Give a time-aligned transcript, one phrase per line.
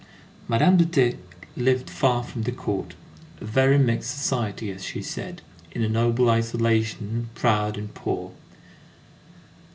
[0.47, 1.17] Madame de T.
[1.55, 2.95] lived far from the Court;
[3.39, 5.43] "a very mixed society," as she said,
[5.73, 8.31] in a noble isolation, proud and poor.